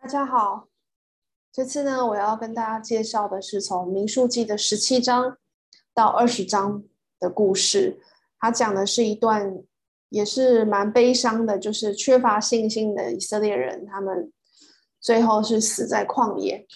[0.00, 0.68] 大家好，
[1.52, 5.36] 这次呢，我要跟大家介绍的是从民数记的十七章
[5.92, 6.84] 到二十章
[7.18, 8.00] 的故事。
[8.38, 9.58] 它讲的是一段
[10.08, 14.32] 也是蛮悲伤的，就是缺乏信心的以色列人，他们
[15.00, 16.66] 最后是死在旷野。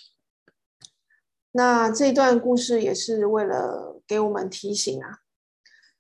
[1.53, 5.21] 那这段故事也是为了给我们提醒啊。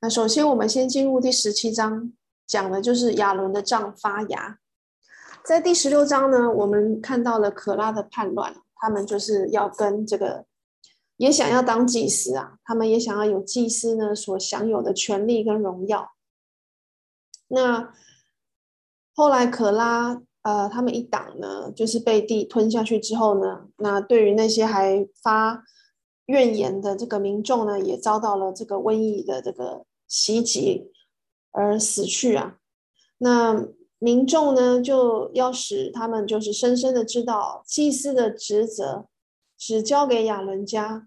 [0.00, 2.12] 那首先，我们先进入第十七章，
[2.46, 4.58] 讲的就是亚伦的杖发芽。
[5.44, 10.46] 在第十六章呢，我们看到了可拉的叛乱，他们就是要跟这个，
[11.16, 16.12] 也想要当祭司啊，他们也想要有祭司呢所享有的权利跟荣耀。
[17.48, 17.92] 那
[19.16, 25.64] 后来可拉，呃，他们一党呢，就是被地吞下去之后呢，那对于那些还发
[26.26, 30.92] 怨言的这个民众呢，也遭到了这个瘟疫的这个袭击
[31.50, 32.58] 而死去啊，
[33.18, 33.66] 那。
[34.02, 39.06] 民众呢，就要使他们就是深深的知道祭司的职责
[39.56, 41.06] 只交给亚伦家，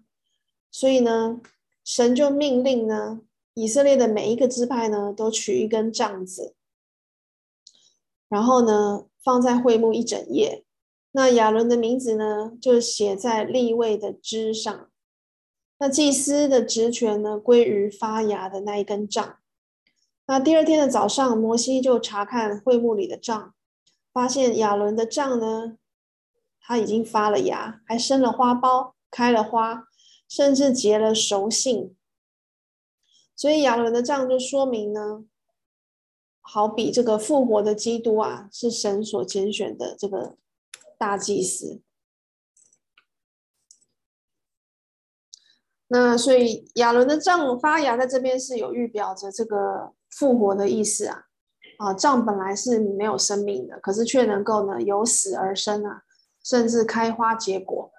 [0.70, 1.42] 所以呢，
[1.84, 3.20] 神就命令呢，
[3.52, 6.54] 以色列的每一个支派呢，都取一根杖子，
[8.30, 10.64] 然后呢，放在会幕一整夜。
[11.12, 14.90] 那亚伦的名字呢，就写在立位的枝上。
[15.78, 19.36] 那祭司的职权呢，归于发芽的那一根杖。
[20.28, 23.54] 那第二天的早上，摩西就查看会幕里的杖，
[24.12, 25.78] 发现亚伦的杖呢，
[26.60, 29.84] 它已经发了芽，还生了花苞，开了花，
[30.28, 31.94] 甚至结了熟杏。
[33.36, 35.24] 所以亚伦的杖就说明呢，
[36.40, 40.36] 好比这个复活的基督啊，是神所拣选的这个
[40.98, 41.80] 大祭司。
[45.86, 49.94] 那所以亚伦的杖发芽在这边是有预表着这个。
[50.16, 51.24] 复活的意思啊，
[51.76, 56.04] 啊，杖本来是没有生命的，可是却能够呢由死而生啊，
[56.42, 57.92] 甚至开花结果。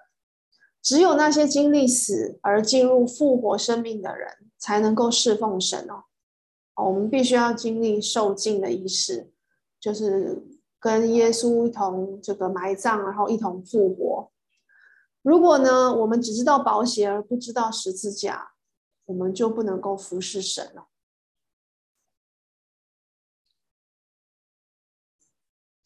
[0.81, 6.05] 只有那些经历死而进入复活生命的人，才能够侍奉神哦。
[6.83, 9.31] 我们必须要经历受尽的仪式，
[9.79, 10.43] 就是
[10.79, 14.31] 跟耶稣一同这个埋葬，然后一同复活。
[15.21, 18.51] 如果呢，我们只知道宝血而不知道十字架，
[19.05, 20.87] 我们就不能够服侍神了。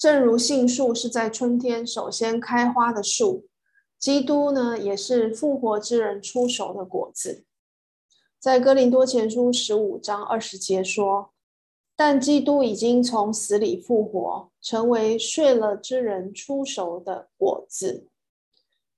[0.01, 3.45] 正如杏树是在春天首先开花的树，
[3.99, 7.43] 基督呢也是复活之人出熟的果子。
[8.39, 11.33] 在哥林多前书十五章二十节说
[11.95, 18.07] ：“但基督已经从死里复活，成为睡了之人出熟的果子。”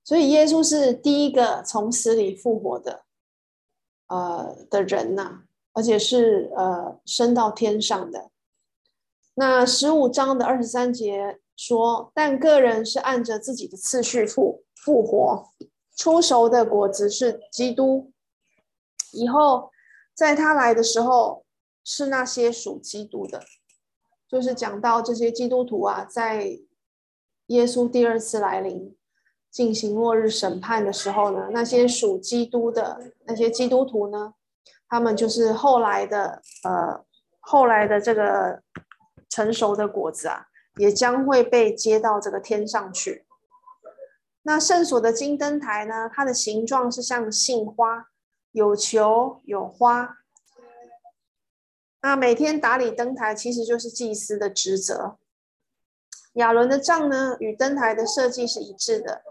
[0.02, 3.04] 所以耶稣是第一个从死里复活的，
[4.06, 5.42] 呃的人呐、
[5.74, 8.30] 而且是呃升到天上的。
[9.36, 15.50] 那十五章的二十三节说：“但个人是按着自己的次序复复活，
[15.96, 18.12] 初熟的果子是基督。
[19.12, 19.70] 以后
[20.14, 21.44] 在他来的时候，
[21.82, 23.42] 是那些属基督的。
[24.28, 26.60] 就是讲到这些基督徒啊，在
[27.46, 28.96] 耶稣第二次来临
[29.50, 34.34] 进行末日审判的时候呢，那些属基督的那些基督徒呢，
[34.88, 37.04] 他们就是后来的呃
[37.40, 38.62] 后来的这个。”
[39.34, 40.46] 成熟的果子啊，
[40.76, 43.26] 也将会被接到这个天上去。
[44.42, 48.06] 那圣所的金灯台呢，它的形状是像杏花，
[48.52, 50.18] 有球有花。
[52.00, 55.18] 那每天打理灯台其实就是祭司的职责。
[56.34, 59.22] 亚伦的杖呢，与灯台的设计是一致的，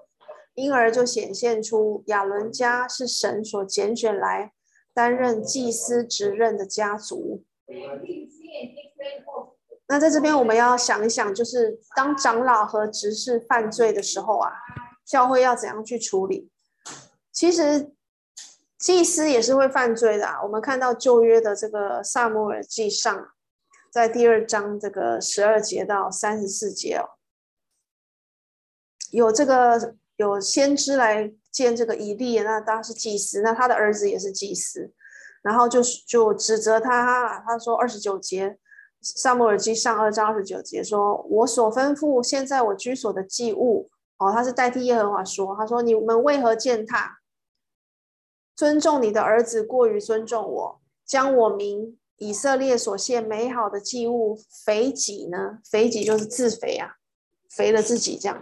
[0.55, 4.51] 因而就显现出亚伦家是神所拣选来
[4.93, 7.45] 担任祭司职任的家族。
[9.93, 14.51] 那在这边，我们要想一想，就是当长老和执事犯罪的时候啊，
[15.05, 16.49] 教会要怎样去处理？
[17.31, 17.93] 其实
[18.79, 20.41] 祭司也是会犯罪的啊。
[20.41, 23.33] 我们看到旧约的这个撒母耳记上，
[23.91, 27.05] 在第二章这个十二节到三十四节哦，
[29.11, 34.91] 有这个有先知来见这个以利，那当然是祭司，那他的儿子也是祭司，
[35.43, 38.57] 然后就是就指责他，他说二十九节。
[39.03, 47.19] 撒母耳记上二章二十九节说：“我所吩咐现在我居所的祭物，哦，他是代替耶和华说，他说你们为何践踏，
[48.55, 55.59] 尊重你的儿子过于尊重我，将我名以色列所献美好的祭物肥己呢？
[55.69, 56.95] 肥己就是自肥啊，
[57.49, 58.41] 肥了自己这样。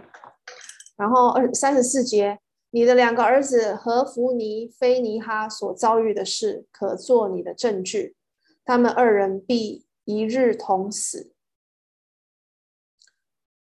[0.96, 2.38] 然后二三十四节，
[2.70, 8.14] 你的两个儿子何弗尼、非尼哈所遭遇的事，可作你的证据，
[8.64, 11.32] 他们二人必。”一日同死。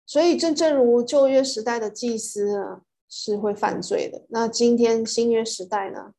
[0.04, 4.24] 所以，真正如旧约时代的祭司呢，是会犯罪的。
[4.28, 6.14] 那今天新约时代呢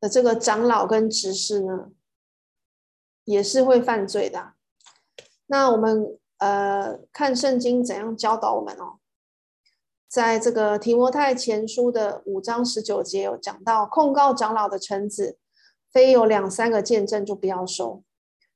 [0.00, 1.92] 的这个长老跟执事呢，
[3.24, 4.54] 也是会犯罪的。
[5.46, 8.98] 那我们呃看圣经怎样教导我们哦，
[10.08, 15.38] 在这个提摩太前书的五章十九节有讲到，控告长老的臣子，
[15.92, 18.02] 非有两三个见证就不要收。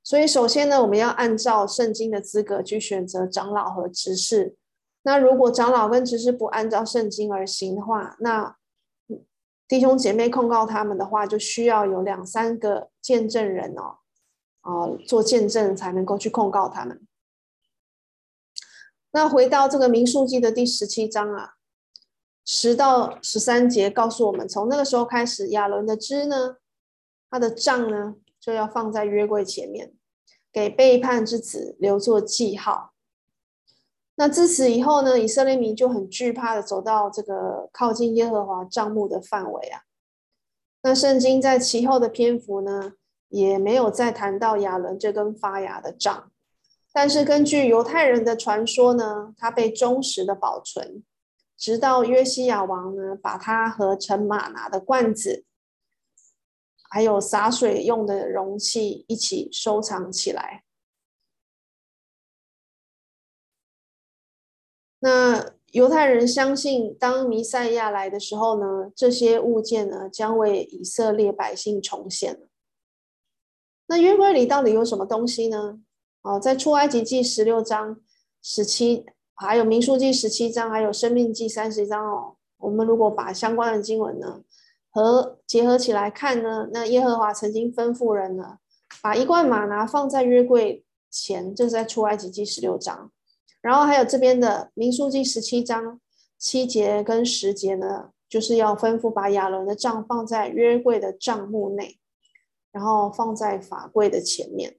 [0.09, 4.57] 所以，首先呢，我们要按照圣经的资格去选择长老和执事。
[5.03, 8.57] 那如果长老跟执事不按照圣经而行的话，那
[9.69, 13.99] 弟兄姐妹控告他们的话，就需要有两三个见证人哦，
[14.63, 17.07] 啊，做见证才能够去控告他们。
[19.11, 21.57] 那回到这个民数记的第十七章啊，
[22.47, 26.57] 十到十三节告诉我们，从那个时候开始，亚伦的支呢，
[27.29, 29.93] 他的杖呢，就要放在约柜前面。
[30.59, 32.93] 给背叛之子留作记号。
[34.17, 39.83] 那自此以后呢，以色列民就很惧怕的走到这个靠近耶和华帐幕的范围啊。
[40.83, 42.95] 那圣经在其后的篇幅呢，
[43.29, 46.33] 也没有再谈到亚伦这根发芽的杖。
[46.93, 51.05] 但是根据犹太人的传说呢，它被忠实的保存，
[51.57, 55.45] 直到约西亚王呢，把它和盛吗哪的罐子。
[56.89, 60.65] 还有洒水用的容器一起收藏起来。
[65.01, 72.49] 那犹太人相信，当弥赛亚来的时候呢，这些物件呢将为以色列百姓重现。
[73.87, 75.81] 那约柜里到底有什么东西呢？
[76.23, 78.01] 哦，在出埃及记十六章
[78.43, 82.37] 十七，还有民数记十七章，还有生命记三十章哦。
[82.57, 84.43] 我们如果把相关的经文呢，
[84.99, 88.59] 和结合起来看呢，那耶和华曾经吩咐人呢，
[89.01, 93.11] 把一罐吗哪放在约柜前，这是在出埃及记十六章，
[93.61, 96.01] 然后还有这边的民数记十七章
[96.39, 101.99] 七节跟十节呢，就是要吩咐把亚伦的杖放在约柜的帐幕内，
[102.73, 104.77] 然后放在法柜的前面。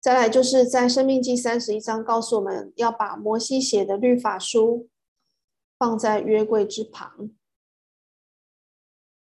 [0.00, 4.88] 再来就是在生命记三十一章告诉我们要把摩西写的律法书
[5.76, 7.30] 放在约柜之旁。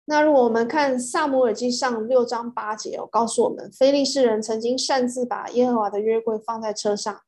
[0.08, 7.22] 那如果我们看撒母耳记上六章八节，哦，告诉我们，非利士人曾经擅自把耶和华的约柜放在车上，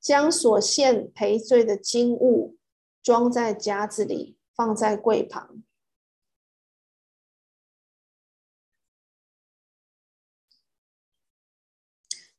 [0.00, 2.56] 将所献赔罪的金物
[3.02, 5.64] 装在夹子里，放在柜旁。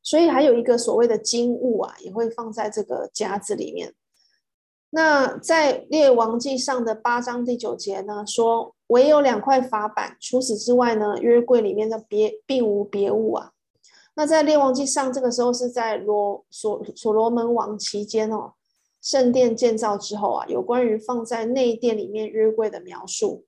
[0.02, 3.94] 所以还有一个所谓的金物啊，也会放在这个夹子里面。
[4.94, 13.50] 那在列王记上的八章第九节呢，说唯有两块法板，除此之外呢，约柜里面的别并无别物啊。
[14.14, 18.52] 那在列王记上，这个时候是在罗所所罗门王期间哦，
[19.02, 23.44] 圣殿建造之后啊，有关于放在内殿里面约柜的描述。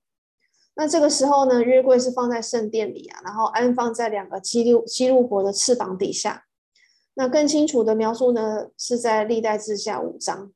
[0.75, 6.47] 那这个时候呢，约柜是放在圣殿里啊，然后安放在两个基路基路伯的翅膀底下。
[7.15, 10.51] 那更清楚的描述呢，是在历代志下五章。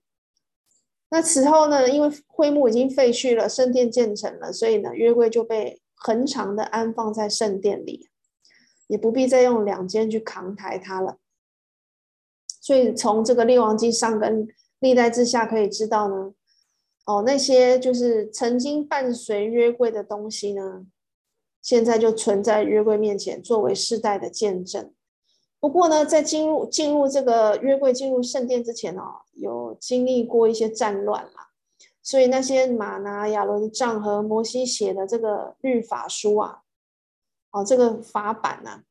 [1.13, 8.09] 那此后呢，因为灰幕已经废去了，圣殿建成了，所以呢，约柜就被恒常的安放在圣殿里，
[8.87, 11.19] 也不必再用两肩去扛抬它了。
[12.61, 14.47] 所以从这个列王记上跟
[14.79, 16.33] 历代志下可以知道呢，
[17.07, 20.87] 哦，那些就是曾经伴随约柜的东西呢，
[21.61, 24.93] 现在就存在约柜面前，作为世代的见证。
[25.61, 31.49] 不过呢，在进入进入这个约柜进入圣殿之前哦，有经历过一些战乱嘛，
[32.03, 36.63] 所以那些马拿、亚伦的杖和摩西写的这个律法书啊，
[37.51, 38.85] 哦，这个法版呢、啊，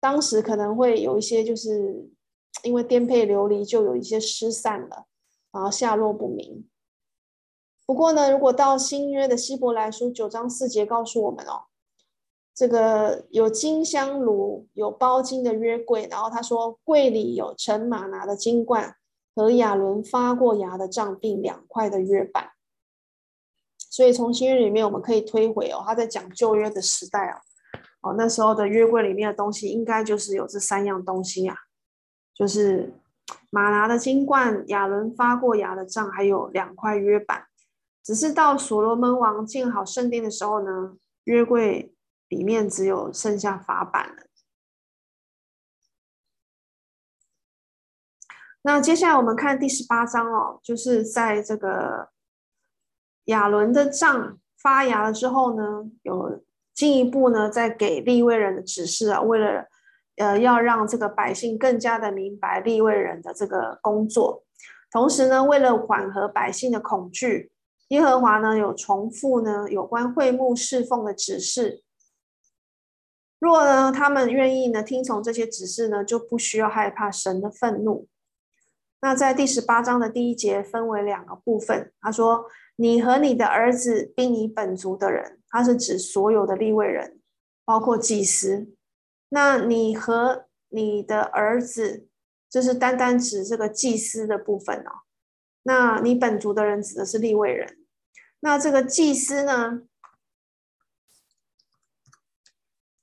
[0.00, 2.08] 当时可能会有一些就是
[2.62, 5.04] 因为颠沛流离，就有一些失散了，
[5.52, 6.66] 然后下落不明。
[7.84, 11.64] 不过呢，如果到新约的希伯来书九章四节告诉我们哦。
[12.56, 18.96] 这个有金香炉，有包金的约柜，然后他说柜里有盛马拿的金罐
[19.34, 22.52] 和亚伦发过芽的杖，并两块的约板。
[23.90, 27.36] 所以从新约里面我们可以推回哦，他在讲旧约的时代哦，
[28.00, 31.54] 哦那时候的约柜里面的东西应该就是有这三样东西啊，
[32.34, 32.94] 就是
[33.50, 37.48] 马拿的金罐、亚伦发过芽的杖，还有两块约板。
[38.02, 41.92] 只是到所罗门王建好圣殿的时候呢，约柜。
[42.28, 44.24] 里面只有剩下法版了。
[48.62, 52.10] 那接下来我们看第十八章哦，就是在这个
[53.26, 59.66] 亚伦的杖发芽了之后呢，有进一步呢，在给利未人的指示啊，为了
[60.16, 64.44] 呃，要让这个百姓更加的明白利未人的这个工作。
[64.90, 67.52] 同时呢，为了缓和百姓的恐惧，
[67.88, 71.84] 耶和华呢有重复呢有关会幕侍奉的指示。
[73.38, 78.08] 若呢他们愿意呢听从这些指示呢，就不需要害怕神的愤怒。
[79.02, 81.92] 那在第十八章的第一节分为两个部分。
[82.00, 87.20] 他说：“你和你的儿子，并你本族的人，他是指所有的立位人，
[87.64, 88.72] 包括祭司。
[89.28, 92.08] 那你和你的儿子，
[92.50, 95.04] 就是单单指这个祭司的部分哦。
[95.64, 97.76] 那你本族的人指的是立位人。
[98.40, 99.82] 那这个祭司呢？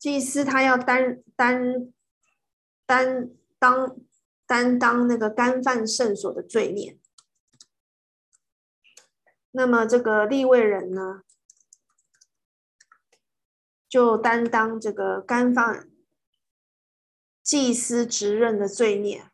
[0.04, 1.92] 祭司他要担担
[2.86, 3.96] 担当。”
[4.46, 7.00] 担当那个干犯圣所的罪孽，
[9.52, 11.24] 那么这个立位人呢，
[13.88, 15.90] 就担当这个干犯
[17.42, 19.32] 祭司职任的罪孽。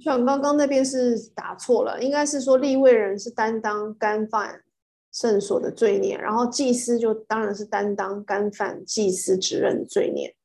[0.00, 4.62] 像刚刚那边是打错了，应该是说立位人是担当干犯。
[5.12, 10.36] 圣所的罪孽，然后祭司就当然是担当干犯祭司职任的罪孽。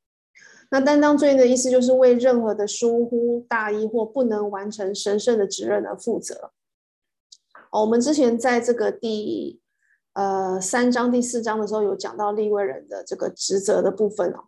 [0.72, 6.50] 那担当罪的意思就是为任何的疏忽、大意或不能完成神圣的职任而负责。
[7.70, 9.60] 我们之前在这个第
[10.14, 14.46] 呃三章、第四章的时候有讲到立位人的这个职责的部分哦。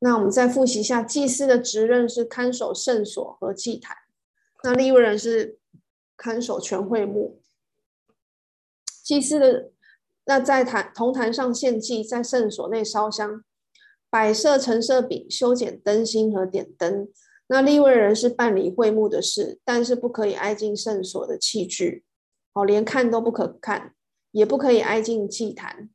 [0.00, 3.96] 那我们再复习一下，祭司的职任是看守圣所和祭坛，
[4.62, 5.58] 那利未人是
[6.16, 7.40] 看守全会幕。
[9.04, 9.70] 祭司的
[10.24, 13.44] 那在坛铜坛上献祭，在圣所内烧香，
[14.10, 17.08] 摆设陈设饼，修剪灯芯和点灯。
[17.48, 22.04] 那利未人是办理会幕的事，但是不可以挨近圣所的器具，
[22.54, 23.94] 哦，连看都不可看，
[24.32, 25.88] 也不可以挨近祭坛。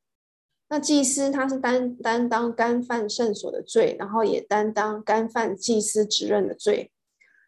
[0.69, 6.93] 那祭司他是担担当干犯圣所的罪，然后也担当干犯祭司职任的罪。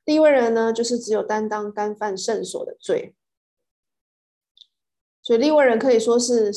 [0.06, 3.16] 利未人呢，就是只有担当干犯圣所的罪。
[5.22, 6.52] 所以利未人可以说是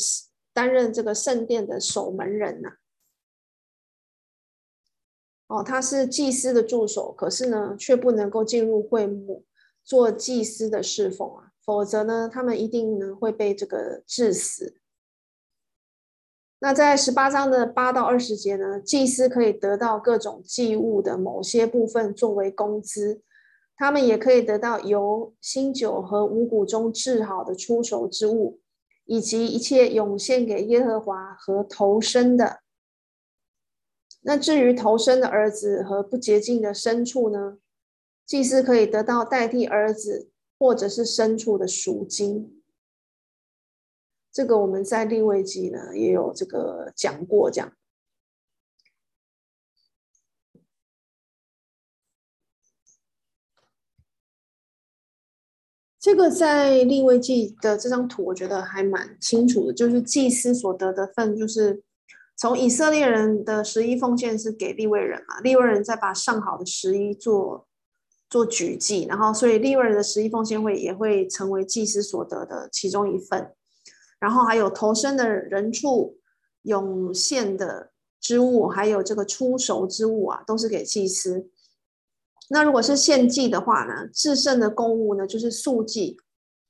[0.53, 2.79] 担任这个圣殿的守门人呐、
[5.47, 9.45] 哦，他是祭司的助手，可是呢，却不能够进入会幕
[9.85, 14.81] 做祭司的侍奉啊，否则呢，他们一定呢会被这个致死。
[16.59, 23.23] 那在十八章的八到二十节呢，祭司可以得到各种祭物的某些部分作为工资。
[23.77, 28.61] 他们也可以得到由、新酒和五谷中制好的出熟之物，
[29.05, 32.61] 以及一切涌现给耶和华和头生的。
[34.23, 37.59] 那至于头生的儿子和不洁净的牲畜呢？
[38.25, 42.61] 祭司可以得到代替儿子或者是牲畜的赎金。
[44.33, 47.73] 这个我们在立位记呢也有这个讲过，这样。
[56.07, 61.83] 这个在利未记的这张图，我觉得还蛮清楚的，就是祭司所得的份，就是
[62.37, 67.67] 从以色列人的十一奉献是给利未人嘛，利未人再把上好的十一做
[68.31, 73.51] 做举祭，然后所以利未人的十一奉献会也会成为祭司所得的其中一份，
[74.21, 76.21] 然后还有投身的人畜、
[76.63, 81.49] 涌现的之物，还有这个出熟之物啊，都是给祭司。
[82.49, 86.17] 那如果是献祭的话呢，至圣的供物呢，就是素祭、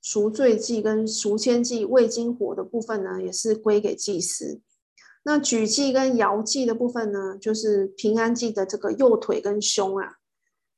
[0.01, 4.61] 赎罪祭跟赎愆祭、未经火的部分呢，也是归给祭司。
[5.25, 10.15] 那举祭跟摇祭的部分呢，就是平安祭的这个右腿跟胸啊，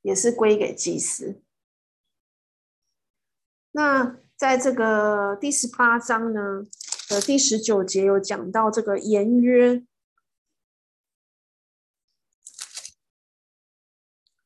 [0.02, 1.40] 也是归给祭司。
[3.72, 6.64] 那在这个第十八章呢
[7.08, 9.84] 的第十九节有讲到这个言约。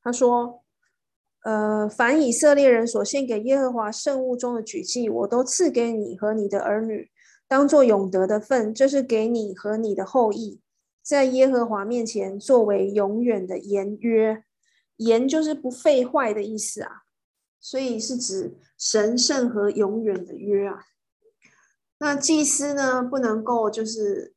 [0.02, 0.64] 他说
[1.44, 7.08] ：“呃，凡以色列人所献给耶和华圣物中的举祭，我都赐给你和你的儿女，
[7.46, 8.74] 当做永得的份。
[8.74, 10.60] 这是给你和你的后裔，
[11.02, 14.42] 在耶和华面前作为永远的言约。
[14.96, 17.02] 言就是不废坏的意思啊，
[17.60, 20.80] 所以是指神圣和永远的约啊。
[21.98, 24.34] 那祭司呢，不能够就是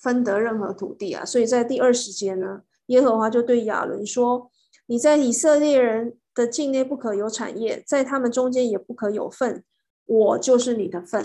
[0.00, 4.49] 分得任何土地啊，所以在第二十节呢，耶和华就对亚伦说。”
[4.90, 9.64] 你在以色列人的境内不可有产业，在他们中间也不可有份。
[10.04, 11.24] 我就是你的份，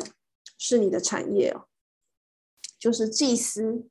[0.56, 1.66] 是你的产业哦，
[2.78, 3.88] 就是祭司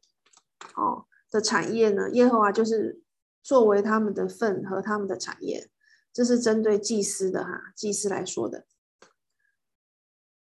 [0.77, 2.09] 哦的产业呢。
[2.11, 3.03] 耶和华就是
[3.43, 5.69] 作为他们的份和他们的产业，
[6.13, 8.67] 这是针对祭司的哈，祭司来说的。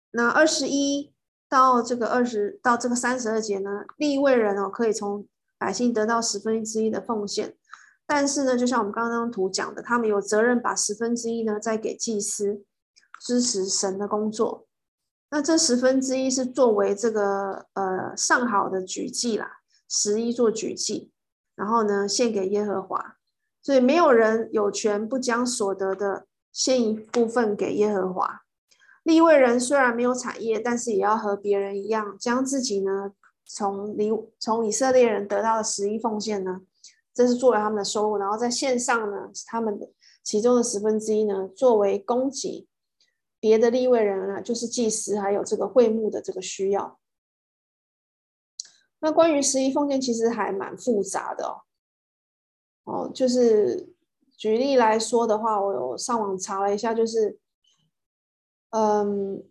[0.09, 1.13] 那二十一
[1.47, 5.27] 到这个二十到这个三十二节呢，立位人哦可以从
[5.59, 7.55] 百姓得到十分之一的奉献，
[8.13, 12.61] 但是呢，就像我们刚刚图讲的，他们有责任把十分之一呢再给祭司，
[13.21, 14.67] 支持神的工作。
[15.29, 21.13] 那这十分之一是作为这个呃上好的举祭啦，十一做举祭，
[21.55, 23.15] 然后呢献给耶和华，
[23.63, 28.41] 所以没有人有权不将所得的献一部分给耶和华。
[29.03, 33.13] 立位人虽然没有产业，但是也要和别人一样，将自己呢
[33.45, 36.59] 从离从以色列人得到的十一奉献呢，
[37.21, 39.89] 这是作为他们的收入，然后在线上呢他们的
[40.23, 42.67] 其中的十分之一呢作为供给。
[43.43, 46.99] 别的利位人啊，就是祭司，还有这个会幕的这个需要。
[48.99, 51.61] 那关于十一奉献，其实还蛮复杂的哦。
[52.83, 53.95] 哦，就是
[54.37, 57.39] 举例来说的话，我有上网查了一下，就是，
[58.69, 59.43] 嗯，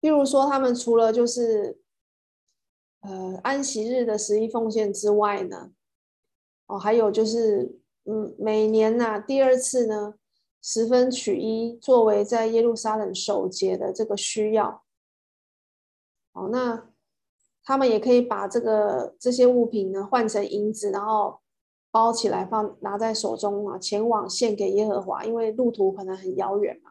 [0.00, 1.80] 例如说他们除了就是，
[3.02, 5.70] 呃，安息日的十一奉献之外呢，
[6.66, 10.14] 哦，还有就是，嗯，每年呐、第二次呢。
[10.62, 14.82] 十分取一，作为在耶路撒冷守节的这个需要。
[16.32, 16.90] 哦，那
[17.62, 21.38] 他们也可以把这个这些物品呢换成银子，然后
[21.92, 25.24] 包起来放拿在手中啊，前往献给耶和华。
[25.24, 26.90] 因为路途可能很遥远嘛，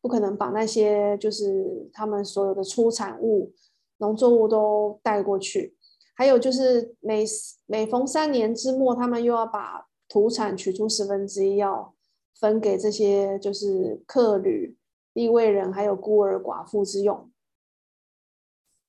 [0.00, 3.52] 不可能把那些就是他们所有的出产物、
[3.98, 5.76] 农作物都带过去。
[6.20, 7.24] 还有就是每
[7.64, 11.94] 每逢三年之末，他们又要把土产取出十分之一要。
[12.38, 14.76] 分给这些就是客旅、
[15.14, 17.30] 地位人，还有孤儿寡妇之用。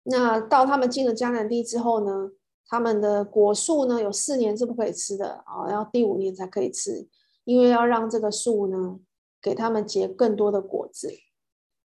[0.03, 2.31] 那到他们进了迦南地之后呢，
[2.67, 7.07] 他们的果树呢有四年是不可以吃的啊，要第五年才可以吃，
[7.45, 8.99] 因为要让这个树呢
[9.41, 11.09] 给他们结更多的果子。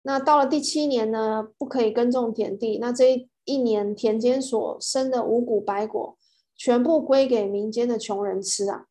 [0.02, 6.18] 那到了第七年呢，不可以耕种田地，那这一一年田间所生的五谷百果，
[6.56, 8.88] 全部归给民间的穷人吃啊。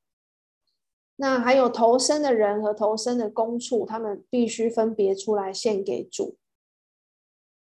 [1.17, 6.37] 那还有头生的人和头生的牲畜，他们必须分别出来献给主，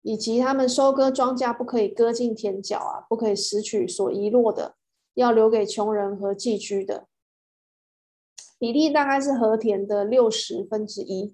[0.01, 4.75] 以及他们收割庄稼不可以割进田角啊，不可以拾取所遗落的，
[5.13, 7.07] 要留给穷人和寄居的。
[8.59, 11.33] 比例大概是和田的六十分之一。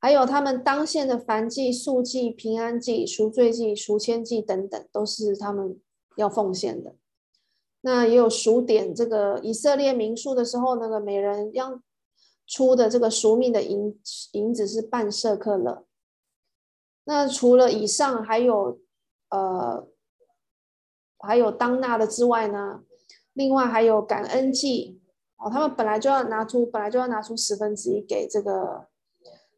[0.00, 5.80] 还有他们当献的燔祭、素祭、平安祭、赎罪祭、赎愆祭等等，都是他们
[6.16, 6.94] 要奉献的。
[7.80, 11.80] 那也有数点这个以色列民数的时候，那个每人要
[12.46, 14.00] 出的这个赎命的银
[14.32, 15.84] 银子是半舍客勒。
[17.04, 18.80] 那除了以上，还有
[19.30, 19.86] 呃
[21.18, 22.82] 还有当纳的之外呢，
[23.32, 25.00] 另外还有感恩祭
[25.38, 28.88] 哦，他们本来就要拿出本来就要拿出十分之一给这个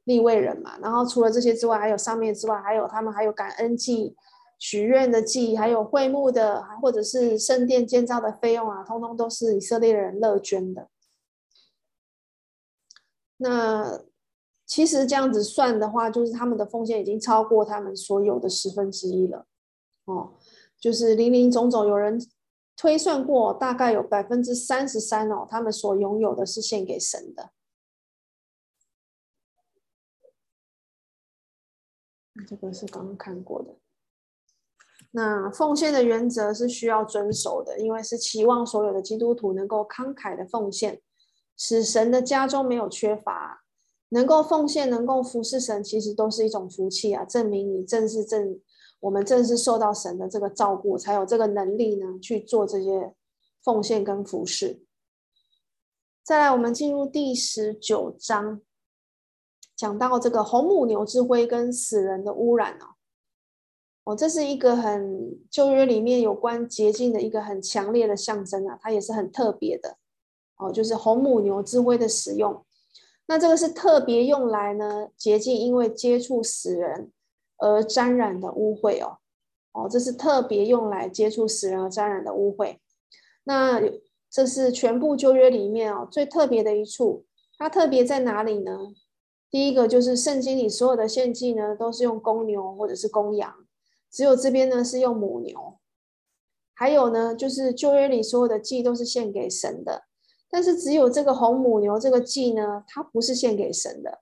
[0.05, 0.79] 立位人嘛。
[0.79, 4.17] 然后除了这些之外，还有上面之外，还有他们还有感恩祭。
[4.63, 10.91] 许愿的祭，还有会幕的，或者是圣殿建造的费用啊，通通都是以色列人乐捐的。
[13.39, 14.03] 那
[14.67, 19.47] 其实这样子算的话，就是他们的奉献已经超过他们所有的十分之一了。
[20.05, 20.35] 哦，
[20.79, 22.21] 就是林林总总，有人
[22.77, 27.49] 推算过，大概有百分之三十三哦，他们所拥有的是献给神的。
[32.47, 33.77] 这个是刚刚看过的。
[35.13, 41.01] 那奉献的原则是需要遵守的，因为是期望所有的基督徒能够慷慨的奉献，
[41.57, 43.65] 使神的家中没有缺乏。
[44.13, 47.25] 能够奉献，能够服侍神，其实都是一种福气啊！
[47.25, 48.61] 证明你正是正，
[48.99, 53.15] 我们正是受到神的这个照顾，才有这个能力呢去做这些
[53.63, 54.85] 奉献跟服侍。
[56.25, 58.61] 再来，我们进入第十九章，
[59.81, 63.01] 讲到这个红母牛之灰跟死人的污染哦。
[64.05, 69.97] 哦，这是一个很旧约里面有关洁净的一个很强烈的象征啊，它也是很特别的。
[70.59, 72.63] 哦，就是红母牛之灰的使用，
[73.25, 77.11] 那这个是特别用来呢洁净，因为接触死人
[77.57, 79.17] 而沾染的污秽哦。
[79.73, 82.77] 哦，这是特别用来接触死人而沾染的污秽。
[83.45, 83.81] 那
[84.31, 87.25] 这是全部旧约里面哦最特别的一处，
[87.57, 88.77] 它特别在哪里呢？
[89.51, 93.67] 第一个就是圣经里所有的献祭呢都是用公牛或者是公羊。
[94.11, 95.79] 只有这边呢是用母牛，
[96.75, 100.05] 还有呢就是旧约里所有的祭都是献给神的，
[100.51, 104.21] 但是只有这个红母牛这个祭呢，它不是献给神的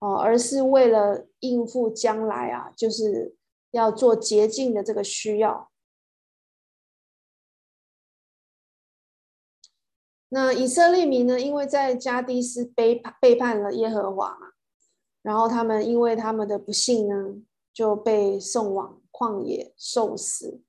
[0.00, 3.36] 哦，而是为了应付将来啊，就是
[3.70, 5.70] 要做洁净的这个需要。
[10.30, 14.47] 那以色列民呢，因为在加低斯背叛背叛了耶和华嘛，
[15.22, 17.34] 然后他们因为他们的不幸呢，
[17.72, 19.00] 就被送往。
[19.10, 20.60] 旷野受死。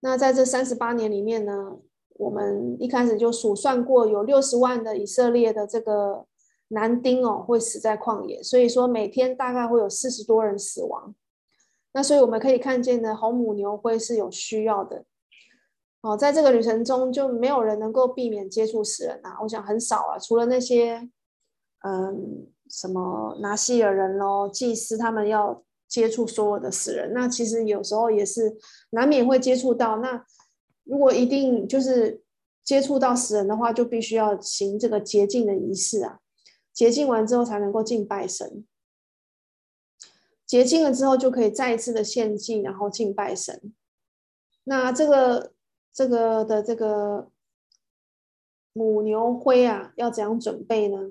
[0.00, 1.78] 那在这三十八年里面呢，
[2.14, 6.26] 我们一开始就数算过，有六十万的以色列的这个
[6.68, 11.14] 男丁哦，会死在旷野，所以说每天大概会有四十多人死亡。
[11.92, 15.04] 那所以我们可以看见呢，红母牛会是有需要的。
[16.00, 21.08] 哦，在这个旅程中就没有人能够避免接触死人啊，我想很少啊，除了那些
[21.84, 28.56] 嗯什么拿西尔人咯，祭司他们要接触所有的死人，那其实有时候也是
[28.90, 29.98] 难免会接触到。
[29.98, 30.24] 那
[30.84, 32.22] 如果一定就是
[32.62, 36.20] 接触到死人的话，就必须要行这个洁净的仪式啊，
[36.72, 38.66] 洁净完之后才能够敬拜神。
[40.46, 43.74] 洁净了之后，就可以再一次的献祭，然后敬拜神。
[44.64, 45.52] 那这个
[45.92, 47.30] 这个的这个
[48.72, 51.10] 母牛灰啊，要怎样准备呢？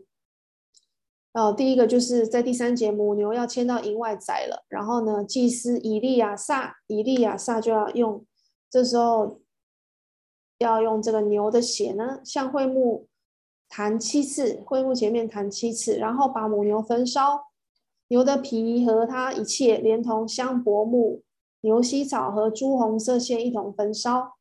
[1.38, 8.26] 哦，第一个就是在第三节，母牛要牵到营外宰了，然后呢，祭司以利亚撒，以利亚撒就要用，
[8.72, 9.40] 这时候
[10.58, 13.08] 要用这个牛的血呢，向会幕
[13.70, 17.44] 弹七次，会幕前面弹七次，然后把母牛焚烧。
[18.08, 21.22] 牛的皮和它一切，连同香柏木、
[21.62, 24.38] 牛膝草和朱红色线一同焚烧。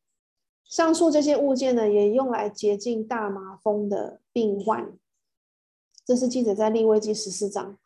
[0.67, 4.93] 上述这些物件呢，也用来洁净大麻风的病患。
[6.07, 7.77] 这是记载在立位记十四章。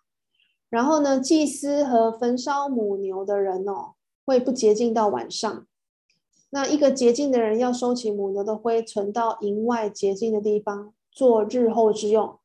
[0.69, 5.65] 然后呢，祭司和焚烧母牛的人哦，会不洁净到晚上。
[6.51, 12.38] 那一个洁净的人要收起母牛的灰，存到营外洁净的地方，做日后之用。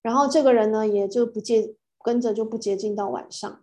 [0.00, 1.74] 然后这个人呢，也就不洁。
[2.00, 3.60] 跟着就不洁净到晚上。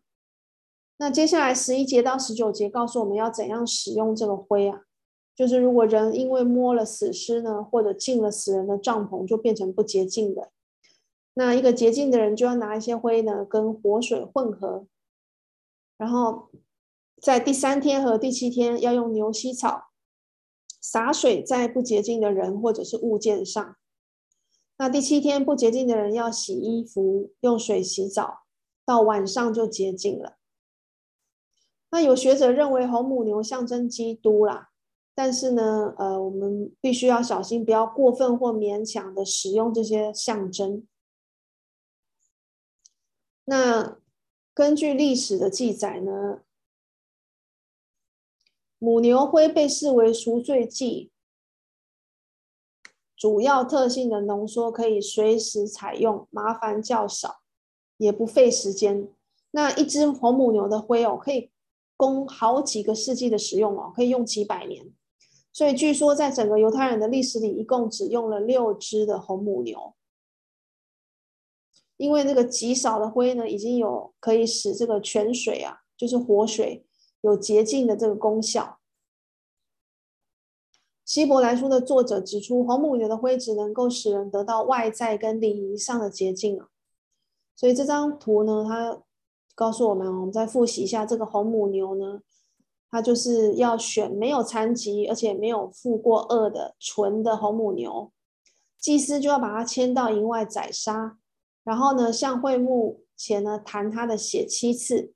[0.97, 4.82] 那接下来十一节到十九节告诉我们要怎样使用这个灰啊？
[5.34, 10.49] 就是如果人因为摸了死尸呢，或者进了死人的帐篷，就变成不洁净的。
[11.38, 14.88] 那一个洁净的人就要拿一些灰呢，跟活水混合，
[15.98, 16.50] 然后
[17.21, 19.89] 在第三天和第七天要用牛膝草
[20.80, 23.76] 洒水在不洁净的人或者是物件上。
[24.78, 28.43] 那第七天不洁净的人要洗衣服，用水洗澡，
[28.86, 30.38] 到晚上就洁净了。
[31.91, 34.69] 那有学者认为红母牛象征基督啦，
[35.13, 40.88] 但是呢，呃，我们必须要小心，不要过分或勉强的使用这些象征。
[43.46, 43.98] 那
[44.54, 46.42] 根据历史的记载呢，
[48.78, 51.12] 母牛灰被视为赎罪祭。
[53.18, 57.40] 主要特性的浓缩可以随时采用，麻烦较少，
[57.98, 59.08] 也不费时间。
[59.52, 61.50] 那一只红母牛的灰哦，可以
[61.96, 64.92] 供好几个世纪的使用哦，可以用几百年。
[65.54, 69.95] 所以据说在整个犹太人的历史里，一共只用了六只的红母牛，
[71.98, 76.86] 因为那个极少的灰呢，已经有可以使这个泉水啊，就是活水
[77.22, 78.80] 有洁净的这个功效。
[81.06, 86.70] 希伯来书的作者指出，红母牛的灰只能够使人得到外在跟礼仪上的洁净啊。
[87.56, 89.02] 所以这张图呢，它
[89.54, 92.22] 告诉我们，我们再复习一下这个红母牛呢，
[92.90, 98.12] 它就是要选没有残疾而且没有负过恶的纯的红母牛，
[98.80, 101.20] 祭司就要把它牵到营外宰杀，
[101.65, 105.12] 然后呢，向会幕前呢弹他的血七次。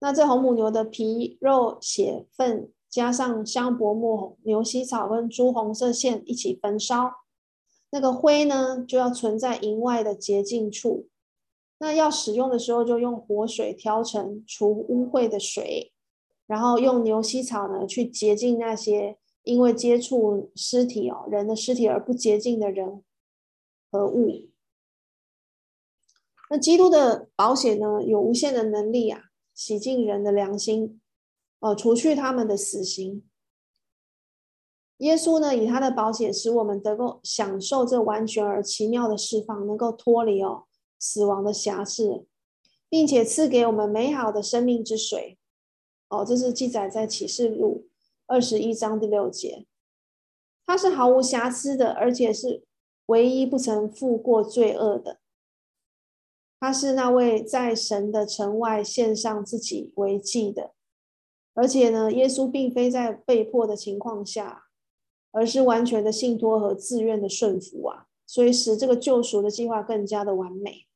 [0.00, 2.72] 那这红母牛的皮、肉、血、粪。
[2.88, 7.12] 加上香柏木、牛膝草跟朱红色线一起焚烧，
[7.90, 11.08] 那个灰呢就要存在营外的洁净处。
[11.78, 15.92] 那要使用的时候，就用活水调成除污秽的水，
[16.46, 23.02] 然后用牛膝草呢去洁净那些因为接触尸体哦，人的尸体而不洁净的人
[23.90, 24.48] 和物。
[26.48, 31.00] 那基督的保险呢，有无限的能力啊，洗净人的良心。
[31.58, 33.24] 哦，除去他们的死刑。
[34.98, 40.64] 耶稣呢，以他的保险使我们能够享受这完全而奇妙的释放，能够脱离哦
[40.98, 42.26] 死亡的辖制，
[42.88, 45.38] 并且赐给我们美好的生命之水。
[46.08, 47.88] 哦，这是记载在启示录
[48.26, 49.66] 二十一章第六节。
[50.66, 52.64] 他是毫无瑕疵的，而且是
[53.06, 55.20] 唯一不曾负过罪恶的。
[56.66, 60.72] 他是那位在神的城外献上自己为祭的。
[61.54, 64.64] 而且呢，耶稣并非在被迫的情况下，
[65.30, 70.88] 而是完全的信托和自愿的顺服啊，所以使这个救赎的计划更加的完美。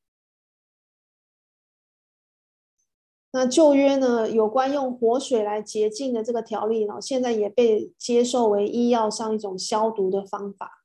[3.30, 10.79] 那旧约呢，有关用活水来洁净的这个条例呢，现在也被接受为医药上一种消毒的方法。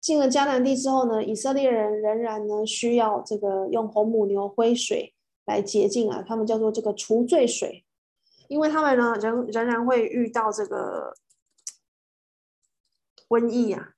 [0.00, 5.14] 进了迦南地之后呢，以色列人仍然呢需要这个用红母牛灰水。
[5.46, 7.84] 来洁净啊，他们叫做这个除罪水，
[8.46, 11.12] 因为他们呢仍仍然会遇到这个
[13.28, 13.94] 瘟疫啊，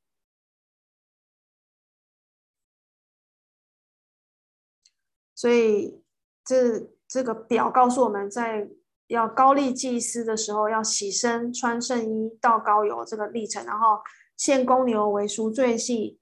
[5.35, 6.03] 所以
[6.43, 8.71] 这这个表告诉我们在
[9.09, 13.99] 要高立祭司的时候，要洗身、穿圣衣、倒高油这个历程，然后
[14.43, 16.19] 献公牛为赎罪祭，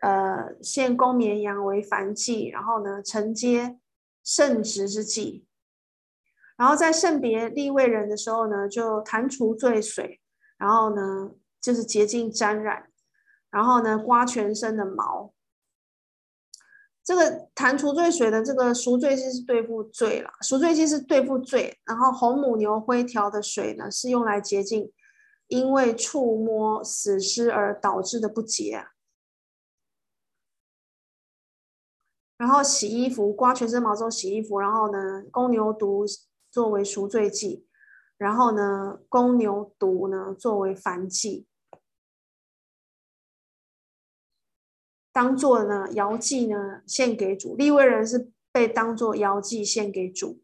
[0.00, 3.78] 呃，献公绵羊为燔祭，然后呢承接
[4.24, 5.44] 圣职之祭，
[6.56, 10.18] 然后在圣别利未人的时候呢，就弹除罪水，
[10.56, 12.88] 然后呢就是洁净沾染，
[13.50, 15.34] 然后呢刮全身的毛。
[17.04, 24.90] 这个弹除罪水的这个赎罪祭是对付罪了，赎罪祭是对付罪，然后红母牛灰条的水呢是用来洁净，
[25.48, 28.92] 因为触摸死尸而导致的不洁啊。
[32.36, 36.06] 然后洗衣服，刮全身毛之后洗衣服，然后呢公牛犊
[36.50, 37.66] 作为赎罪祭，
[38.16, 41.48] 然后呢公牛犊呢作为燔祭。
[45.10, 50.40] 当做呢摇祭呢献给主，利未人是被当做摇祭献给主，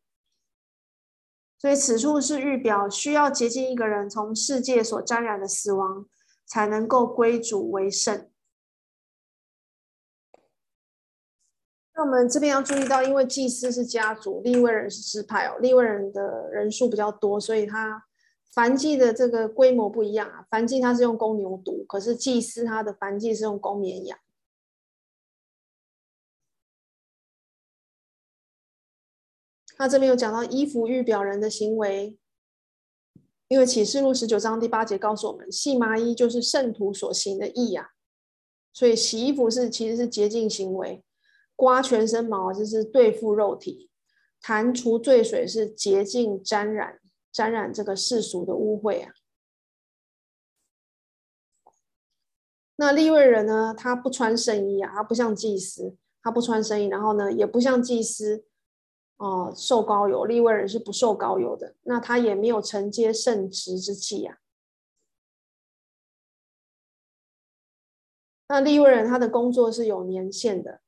[1.65, 6.05] 所以此处是预表需要洁净一个人从世界所沾染的死亡，
[6.45, 8.29] 才能够归主为圣。
[11.95, 18.05] 那我们这边要注意到，因为祭司是家族，立位人是支派哦，立位人的人数比较多，所以他
[18.55, 20.45] 燔祭的这个规模不一样啊。
[20.51, 24.19] 燔祭他是用公牛犊，可是祭司他的燔祭是用公绵羊。
[29.77, 32.17] 他这边有讲到衣服预表人的行为，
[33.49, 37.89] 因为启示录十九章第八节告诉我们，细麻衣就是圣徒所行的义啊，
[38.73, 41.05] 所以洗衣服是其实是洁净行为，
[41.57, 43.91] 刮全身毛就是对付肉体，
[44.41, 47.01] 弹除罪水是洁净沾染
[47.33, 49.13] 沾染这个世俗的污秽啊。
[52.77, 58.45] 那利未人呢，他不穿圣衣啊，他不像祭司，他不穿圣衣，然后呢，也不像祭司。
[59.17, 64.39] 哦，受膏油，利未人是不受膏油的，那他也没有承接圣职之祭啊。
[68.49, 70.81] 那利未人他的工作是有年限的，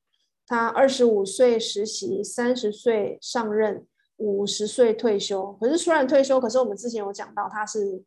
[0.45, 3.87] 他二十五岁实习，三十岁上任，
[4.17, 5.53] 五十岁退休。
[5.53, 8.03] 可是虽然退休，可是我们之前有讲到，他是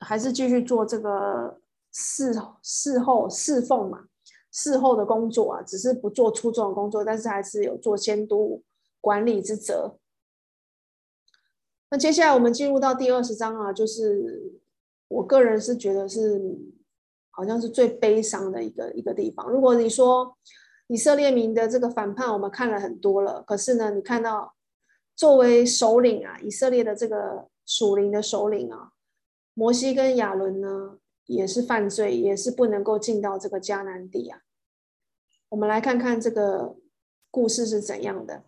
[0.00, 1.60] 还是继续做这个
[1.92, 4.06] 事事后侍奉嘛，
[4.52, 8.62] 事后的工作啊，只是不做出众的工作，但是还是有做监督。
[9.00, 9.98] 管理之责。
[11.90, 14.60] 那接下来我们进入到第二十章啊，就是
[15.08, 16.40] 我个人是觉得是
[17.30, 19.48] 好像是最悲伤的一个一个地方。
[19.50, 20.36] 如果你说
[20.88, 24.54] 以色列民的这个反叛，我们看了很多了，可是呢，你看到
[25.14, 28.92] 作为首领啊，以色列的这个属灵的首领啊，
[29.54, 34.40] 摩西跟亚伦呢，也是犯罪，也是不能够进到这个迦南地啊。
[35.50, 36.76] 我们来看看这个
[37.30, 38.44] 故事是怎样的。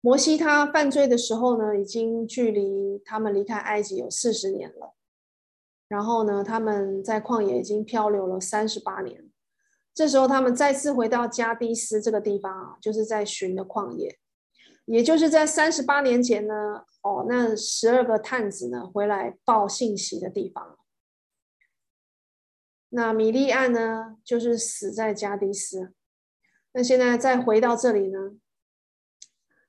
[0.00, 4.94] 摩西他犯罪的时候呢，已经距离他们离开埃及有四十年了。
[5.88, 9.30] 然后呢，他们在旷野已经漂流了三十八年。
[9.94, 14.18] 这时候他们再次回到加低斯这个地方啊，就是在寻的旷野，
[14.84, 20.78] 也就是在三十八年前呢，哦，那十二个探子呢回来报信息的地方。
[22.90, 25.92] 那米利暗呢，就是死在加低斯。
[26.72, 28.32] 那现在再回到这里呢？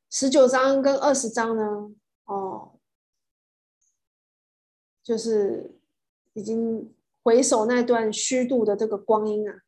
[0.10, 1.92] 十九章跟二十章呢，
[2.26, 2.80] 哦，
[5.04, 5.80] 就是
[6.34, 6.94] 已经
[7.24, 9.64] 回首那段虚度的这个光阴啊，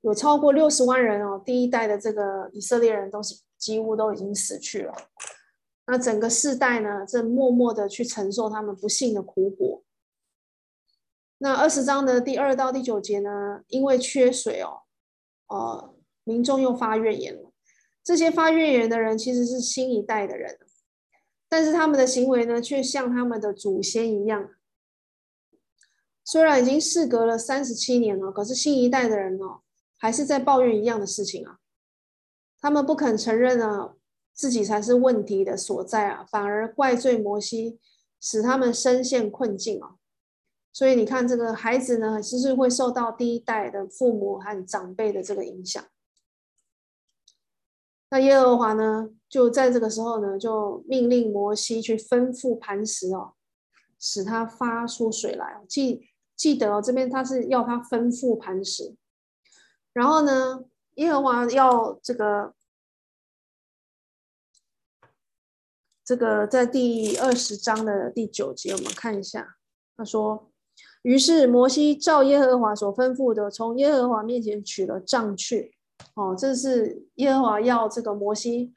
[0.00, 4.94] 有超过六十万人哦，第一代的这个以色列人都是几乎都已经死去了。
[5.86, 9.82] 那整个世代呢，正默默的去承受他们不幸的苦果。
[11.38, 14.84] 那二十章的第二到第九节呢，因为缺水哦，
[15.48, 17.45] 呃，民众又发怨言了。
[18.06, 20.60] 这些发怨言的人其实是新一代的人，
[21.48, 24.50] 但是他们的行为呢，却像他们的祖先一样。
[26.24, 29.62] 虽然已经事隔了三十七年了，可是新一代的人哦，
[29.98, 31.58] 还是在抱怨一样的事情啊。
[32.60, 33.94] 他们不肯承认呢，
[34.32, 37.80] 自己才是问题的所在啊，反而怪罪摩西，
[38.20, 39.96] 使他们深陷困境啊。
[40.72, 45.84] 所以你看，这个孩子呢，其实会受到第一代的父母和长辈的这个影响。
[48.08, 53.34] 那耶和华呢，就在这个时候呢，就命令摩西去吩咐磐石哦，
[53.98, 55.60] 使它发出水来。
[55.68, 58.94] 记记得哦，这边他是要他吩咐磐石，
[59.92, 60.64] 然后呢，
[60.94, 62.54] 耶和华要这个
[66.04, 69.56] 这个在第二十章的第九节，我们看一下。
[69.96, 70.52] 他说
[71.02, 75.75] ：“于是摩西照耶和华所吩咐的，从耶和华面前取了杖去。
[76.14, 78.74] 哦，这是耶和华要这个摩西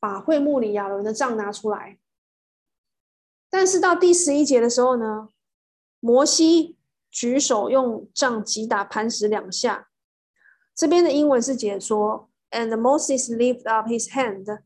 [0.00, 1.98] 把会幕里亚伦的杖拿出来。
[3.50, 5.28] 但是到第十一节的时候呢，
[6.00, 6.76] 摩西
[7.10, 9.88] 举手用杖击打磐石两下。
[10.74, 14.62] 这边的英文是解说：And Moses lifted up his hand。”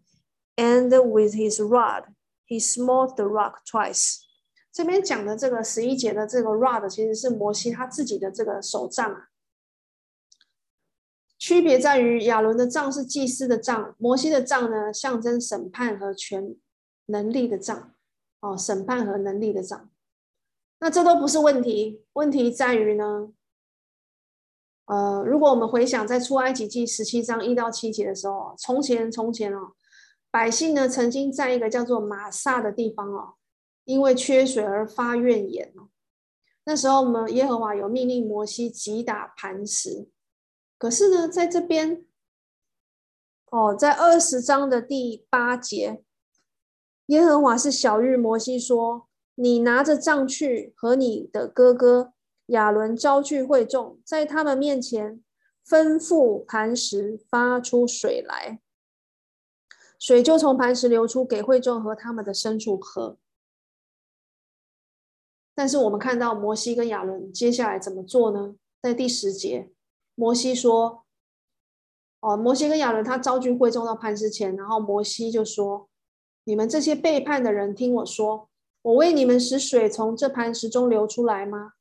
[0.54, 2.04] And with his rod,
[2.46, 4.18] he smote the rock twice。
[4.70, 9.28] 这边讲的这个十一节的这个 rod，其实是摩西他自己的这个手杖啊。
[11.42, 16.54] 区别在于亚伦的杖是祭司的杖，摩西的杖呢，象征审判和权
[17.06, 17.94] 能力的杖。
[18.38, 19.90] 哦，审判和能力的杖。
[20.78, 23.32] 那这都不是问题，问题在于呢，
[24.84, 29.72] 呃，如果我们回想在出埃及记十七章一到七节的时候，从前从前哦。
[30.30, 33.34] 百姓呢，曾经在一个叫做玛撒的地方哦，
[33.84, 35.88] 因为缺水而发怨言哦。
[36.66, 40.06] 那时候，我们耶和华有命令摩西击打磐石。
[40.82, 42.04] 可是呢，在这边
[43.52, 46.02] 哦，在二十章的第八节，
[47.06, 52.14] 耶和华是晓諭摩西说：“你拿着杖去，和你的哥哥
[52.46, 55.22] 亚伦招聚会众，在他们面前
[55.64, 58.60] 吩咐磐石发出水来。”
[60.00, 63.16] 水就从磐石流出，给会众和他们的牲畜喝。
[65.54, 68.56] 但是我们看到摩西跟亚伦接下来怎么做呢？
[68.82, 69.70] 在第十节，
[70.14, 71.04] 摩西说
[72.20, 75.88] ：“哦，摩西跟亚伦他招聚会众到磐石前，然后摩西就说
[76.44, 78.48] ：‘你们这些背叛的人，听我说，
[78.82, 81.72] 我为你们使水从这磐石中流出来吗？’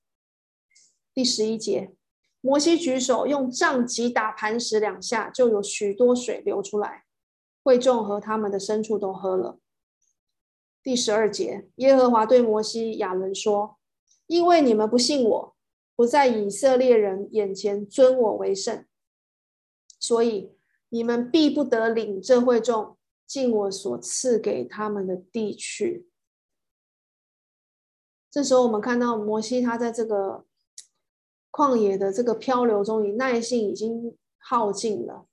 [1.14, 1.94] 第十一节，
[2.42, 7.04] 摩西举手用杖击打磐石两下，就有许多水流出来。”
[7.64, 9.60] 会众和他们的牲畜都喝了。
[10.82, 13.78] 第十二节，耶和华对摩西、亚伦说
[14.26, 15.56] ：“因为你们不信我，
[16.02, 18.88] 不在以色列人眼前尊我为圣，
[20.00, 20.58] 所以
[20.90, 26.10] 你们必不得领这会众进我所赐给他们的地去。”
[28.32, 30.44] 这时候，我们看到摩西他在这个
[31.52, 35.28] 旷野的这个漂流中，以耐性已经耗尽了。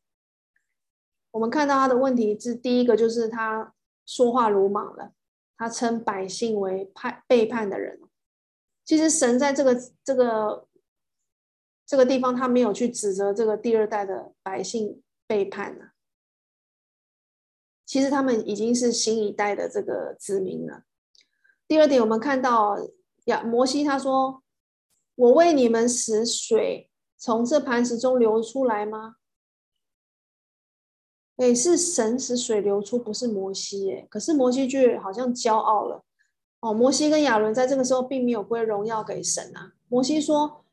[1.30, 3.72] 我们看到他的问题是，第一个就是他
[4.04, 5.14] 说话鲁莽了，
[5.56, 8.02] 他称百姓为叛背叛的人。
[8.88, 10.66] 其实神在这个这个
[11.84, 15.90] 这个地方，他没有去指责这个第二代的百姓背叛了。
[17.84, 20.84] 其实他们已经是新一代的这个子民了。
[21.66, 22.78] 第二点，我们看到
[23.26, 24.42] 亚摩西他说
[25.16, 29.16] ：“我为你们使水从这磐石中流出来吗？”
[31.36, 33.92] 哎，是神使水流出，不是摩西。
[33.92, 36.06] 哎，可是摩西却好像骄傲了。
[36.60, 39.74] 哦，摩西跟亚伦在这个时候并没有归荣耀给神啊。
[39.88, 40.64] 摩西说：“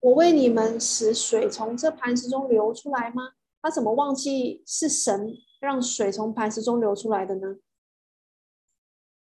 [0.00, 7.56] 我为你们使水从这磐石中流出来吗？”他怎么忘记是神让水从磐石中流出来的呢？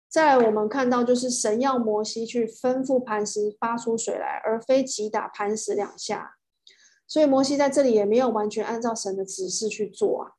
[0.09, 6.39] 再来，我们看到就是神要摩西去吩咐磐石发出水来，而非击打磐石两下。
[7.07, 10.33] 所以摩西在这里也没有完全按照神的指示去做啊。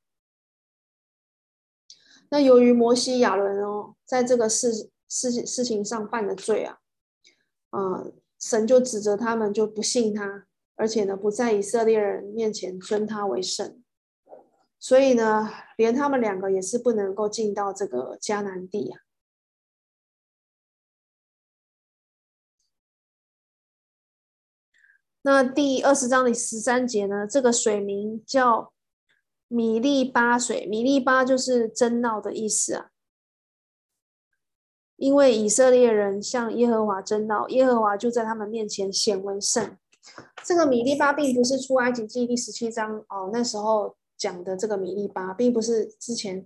[2.29, 6.79] 那由于摩西亚伦哦，在这个事事事情上犯了罪啊，
[7.69, 8.05] 啊，
[8.39, 13.83] 神就指责他们就不信他，而且呢，不在以色列人面前尊他为圣。
[14.79, 19.01] 所以呢，连他们两个也是不能够进到这个迦南地啊。
[25.21, 27.27] 那第二十章的十三节呢？
[27.27, 28.73] 这个水名叫
[29.47, 32.89] 米利巴水，米利巴就是争闹的意思啊。
[35.03, 39.75] 因为以色列人向耶和华争闹，耶和华就在他们面前显为圣。
[40.45, 46.45] 这个米利巴并不是出埃及记第十七章哦，那时候讲的这个米利巴，并不是之前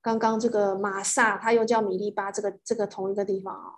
[0.00, 3.68] 刚刚这个玛撒，它又叫米利巴，这个这个同一个地方啊、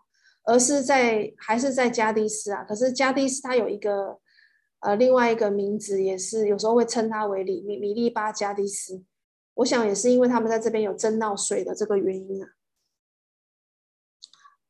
[0.44, 2.62] 哦，而是在还是在加低斯啊。
[2.62, 4.18] 可是加低斯它有一个。
[4.82, 9.02] 呃，另外一个名字也是有时候会称它为里米米利巴加迪斯，
[9.52, 12.48] 我想也是因为他们在这边有争闹水的这个原因啊。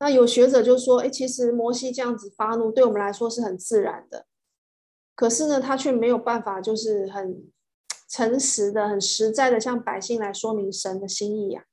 [0.01, 4.27] 那有学者就说，哎，其实摩西这样子发怒，对我们来说是很自然的，
[5.15, 7.51] 可是呢，他却没有办法，就是很
[8.09, 11.65] 诚实的、很实在的向百姓来说明神的心意啊。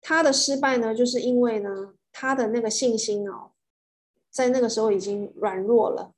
[0.00, 3.52] 他的失败呢，就是因为呢，他的那个信心哦，
[4.30, 6.14] 在那个时候已经软弱了。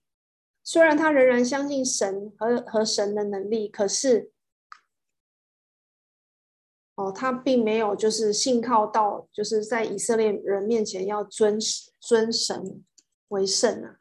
[0.63, 4.31] 虽然他仍然相信神和和神的能力，可是，
[7.01, 11.59] 哦，他并没有就是信靠到，就是在以色列人面前要尊
[11.99, 12.85] 尊神
[13.29, 13.97] 为圣啊。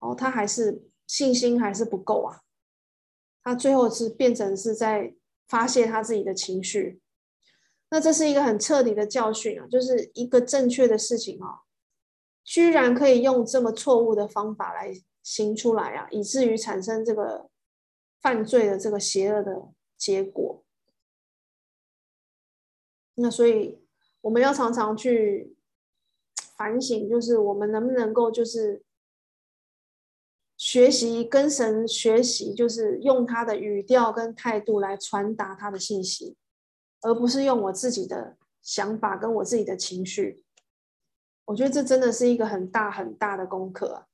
[0.00, 2.42] 哦，他还是信心还是不够啊。
[3.42, 5.14] 他最后是变成是在
[5.48, 7.00] 发泄他自己的情绪。
[7.88, 11.62] 那这是一个很彻底的教训啊，就是一个正确的事情啊，
[12.44, 14.92] 居然可以用这么错误的方法来
[15.22, 17.48] 行出来啊，以至于产生这个
[18.20, 20.63] 犯罪的这个邪恶的结果。
[23.16, 23.80] 那所以
[24.22, 25.54] 我们要常常去
[26.56, 28.82] 反省，就是我们能不能够就是
[30.56, 36.36] 学习跟神学习，就是用他的语调跟态度来传达他的信息，
[37.02, 40.42] 而不是用我自己的想法跟我自己的情绪。
[41.44, 44.06] 我觉得这真的是一个很大很大的功课啊。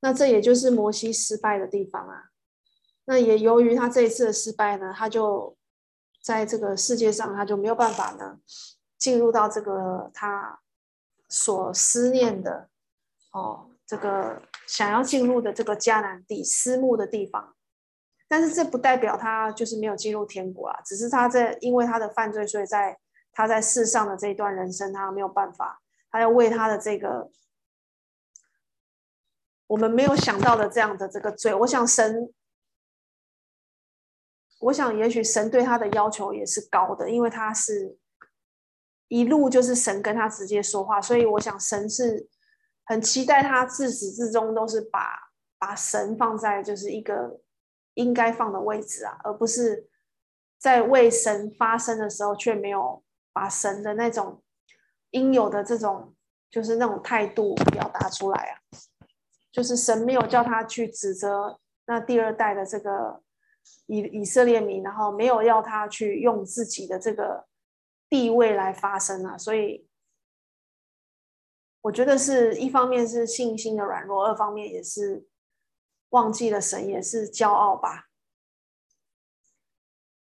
[0.00, 2.30] 那这也就是摩西失败的地方啊。
[3.06, 5.56] 那也由于他这一次的失败呢，他就。
[6.20, 8.38] 在这个世界上，他就没有办法呢，
[8.98, 10.60] 进入到这个他
[11.28, 12.68] 所思念的
[13.32, 17.54] 哦，这个想要进入的这个迦南地、思慕的地方。
[18.26, 22.98] 但是这不代表他就是没有进入天国啊，只是他在因为他的犯罪，所以在
[23.32, 27.30] 他在世上的这一段人生，他没有办法，他要为他的这个
[29.66, 32.32] 我们没有想到的这样的这个罪，我想神。
[34.60, 37.96] 我想，也许神对他的要求也是高的，因为他是
[39.06, 42.28] 一路就是神跟他直接说话，所以我想神是
[42.84, 47.40] 很期待他自始至终都是把把神放在就是一个
[47.94, 49.88] 应该放的位置啊，而不是
[50.58, 54.42] 在为神发声的时候却没有把神的那种
[55.10, 56.16] 应有的这种
[56.50, 58.58] 就是那种态度表达出来啊，
[59.52, 63.22] 就是神没有叫他去指责那第二代的这个。
[63.86, 67.46] 以以色列民，然后没有要他去用自己的这个
[68.08, 69.88] 地位来发声啊，所以
[71.80, 75.26] 我觉得是一方面是信心的软弱，二方面也是
[76.10, 78.08] 忘记了神，也是骄傲吧。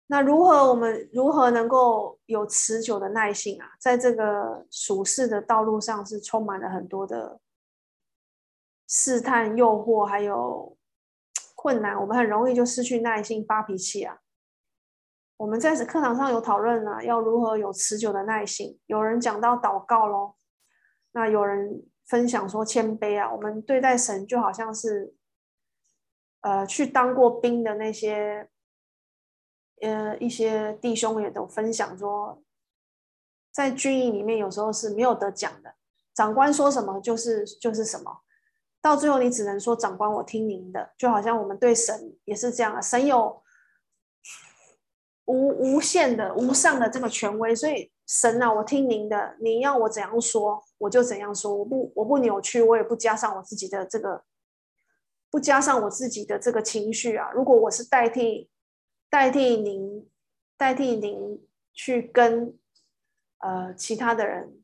[0.06, 3.72] 那如何我们如何能够有持久的耐性啊？
[3.78, 7.40] 在这个属世的道路上，是充满了很多的
[8.88, 10.76] 试探、诱惑，还有。
[11.62, 14.18] 困难，我们很容易就失去耐心、发脾气啊。
[15.36, 18.80] 我们在课堂上有讨论啊，要如何有持久的耐心。
[18.86, 20.36] 有人讲到祷告咯，
[21.12, 23.32] 那有人分享说谦卑啊。
[23.32, 25.14] 我们对待神就好像是，
[26.40, 28.48] 呃，去当过兵的那些，
[29.82, 32.42] 呃，一些弟兄也都分享说，
[33.52, 35.76] 在军营里面有时候是没有得讲的，
[36.12, 38.22] 长官说什么就是就是什么。
[38.82, 42.80] 到最后，你只能说长官，我听您的，就好像我们对神也是这样啊。
[42.82, 43.40] 神有
[45.26, 54.24] 无无限的、无上的这个权威，所以神啊，我听您的，你要我怎样说，我就怎样说，我不我不扭曲，我也不加上我自己的这个，
[55.30, 57.30] 不加上我自己的这个情绪啊。
[57.32, 58.50] 如果我是代替
[59.08, 60.10] 代替您，
[60.56, 62.58] 代替您去跟
[63.38, 64.58] 呃其他的人。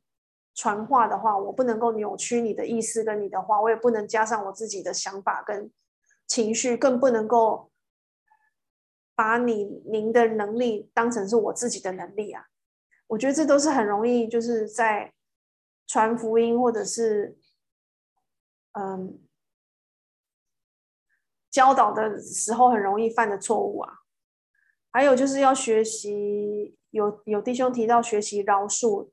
[0.58, 5.70] 传话的话，我不能够扭曲你的意思跟你的话，我也不能加上我自己的想法跟
[6.26, 7.70] 情绪，更不能够
[9.14, 12.46] 把你您的能力当成是我自己的能力啊！
[13.06, 15.14] 我觉得这都是很容易，就是在
[15.86, 17.38] 传福音或者是
[18.72, 19.20] 嗯
[21.52, 23.92] 教导的时候很容易犯的错误啊。
[24.90, 29.10] 还有就是要学习，有有弟兄提到学习饶恕。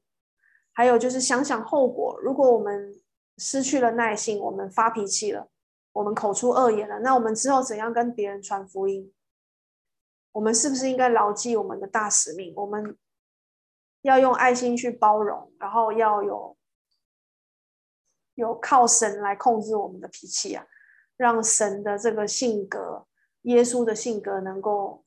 [0.77, 2.93] 还有就是想想后果，如果我们
[3.37, 5.49] 失去了耐性，我们发脾气了，
[5.93, 9.13] 我们口出恶言了，那我们之后怎样跟别人传福音？
[10.33, 12.53] 我们是不是应该牢记我们的大使命？
[12.57, 12.97] 我们
[14.01, 16.57] 要用爱心去包容，然后要有
[18.33, 20.67] 有靠神来控制我们的脾气啊，
[21.15, 23.07] 让神的这个性格，
[23.43, 25.05] 耶稣的性格能够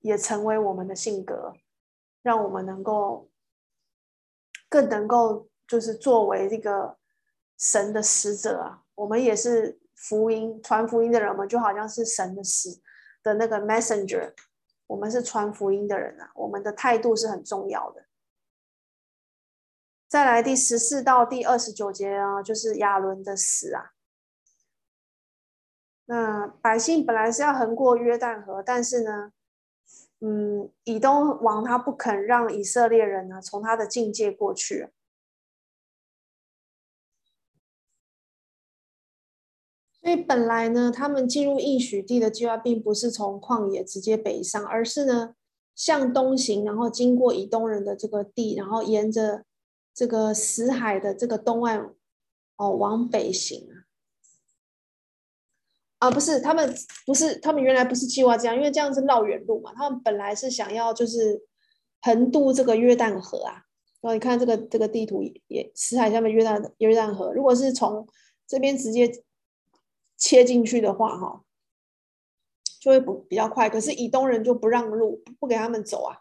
[0.00, 1.54] 也成为我们的性格，
[2.20, 3.30] 让我们能够。
[4.74, 6.98] 更能够就是作为这个
[7.56, 12.70] 神的使者啊，我们也是福音传福音的人，我们就好像是神的使
[13.22, 14.34] 的那个 messenger，
[14.88, 18.06] 我们是传福音的人啊，我们的态度是很重要的。
[20.08, 23.92] 再来第十四到第二十九节啊，就是亚伦的死啊。
[26.06, 29.30] 那百姓本来是要横过约旦河，但是呢，
[30.26, 34.88] 嗯，以东王他不肯让以色列人呢从他的境界过去，
[40.00, 45.34] 所以本来呢，他们进入应许地的计划并不是从旷野直接北上，而是呢
[45.74, 49.44] 向东行，然后经过以东人的这个地，然后沿着
[49.92, 51.94] 这个死海的这个东岸
[52.56, 53.83] 哦往北行啊。
[55.98, 56.74] 啊，不是，他们
[57.06, 59.72] 不是，他们原来不是计划这样，因为这样是绕远路嘛。
[59.74, 61.40] 他们本来是想要就是
[62.02, 63.62] 横渡这个约旦河啊。
[64.02, 68.06] 然后你看这个这个地图也，死海下面约旦约旦河，如果是从
[68.46, 69.10] 这边直接
[70.18, 71.42] 切进去的话，哈，
[72.78, 73.70] 就会不比较快。
[73.70, 76.18] 可是以东人就不让路，不给他们走啊。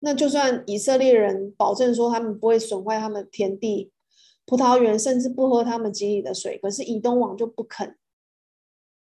[0.00, 3.90] 那就算以色列人保证说他们不会损坏他们田地、
[4.44, 7.96] 葡萄园，甚至不喝他们井里的水，可是以东王就不肯。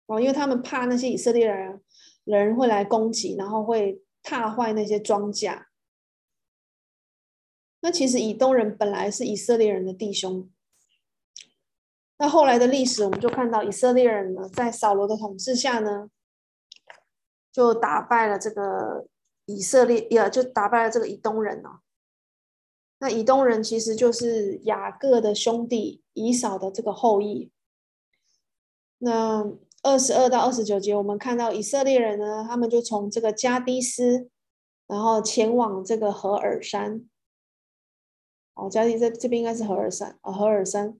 [0.09, 1.79] 哦，因为他们怕那些以色列人
[2.23, 5.65] 人会来攻击，然后会踏坏那些庄稼。
[7.81, 10.49] 那其实以东人本来是以色列人的弟兄。
[12.17, 16.09] 那后来的历史，我们就看到以色列人呢，在扫罗的统治下呢，
[17.51, 19.07] 就打败了这个
[19.45, 21.81] 以色列，也就打败了这个以东人哦。
[22.97, 27.51] 那以东人其实就是雅各的兄弟以扫的这个后裔。
[28.97, 29.49] 那
[29.81, 34.29] 二十二到二十九节，我们看到以色列人呢，他们就从这个加低斯，
[34.87, 37.05] 然后前往这个何尔山。
[38.55, 40.99] 哦，加低斯这边应该是何尔山啊，何尔山。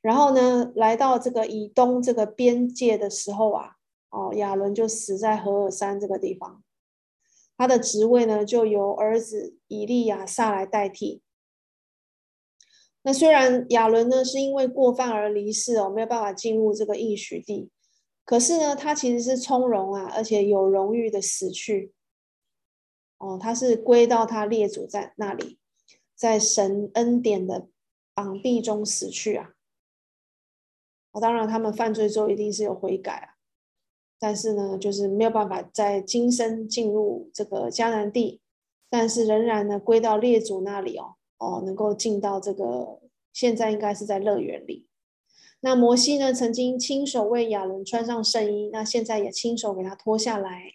[0.00, 3.72] 然后呢，来到这个以东这个边界的时候啊，
[4.10, 6.62] 哦，亚伦就死在何尔山这个地方，
[7.56, 11.20] 他的职位呢就由儿子以利亚撒来代替。
[13.02, 17.70] 那虽然亚伦呢是因为过犯而离世哦，没有办法进入这个应许地。
[18.24, 21.92] 可是呢，他其实是从容啊，而且有荣誉的死去。
[23.18, 25.58] 哦，他是归到他列祖在那里，
[26.14, 27.68] 在神恩典的
[28.14, 29.50] 膀臂中死去啊。
[31.12, 33.34] 哦，当然他们犯罪之后一定是有悔改啊，
[34.18, 38.40] 但是呢，就是没有办法在今生进入这个迦南地，
[38.88, 43.00] 但是仍然呢归到列祖那里哦，哦，能够进到这个
[43.32, 44.86] 现在应该是在乐园里。
[45.62, 50.72] 那摩西呢，曾经亲手为亚伦穿上圣衣，那现在也亲手给他脱下来。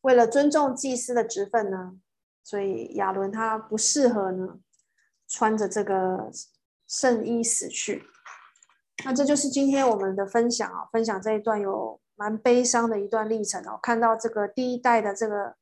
[0.00, 1.98] 为了尊重祭司的职分呢，
[2.42, 4.60] 所以亚伦他不适合呢
[5.28, 6.30] 穿着这个
[6.88, 8.04] 圣衣死去。
[9.04, 13.78] 那这就是今天我们的分享啊，分享这一段有蛮悲伤的一段历程哦。
[13.82, 15.56] 看到这个第一代的这个